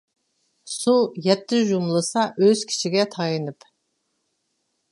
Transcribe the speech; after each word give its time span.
سۇ 0.75 0.93
يەتتە 1.25 1.59
يۇمىلىسا 1.73 2.23
ئۆز 2.45 2.65
كۈچىگە 2.73 3.05
تايىنىپ. 3.17 3.69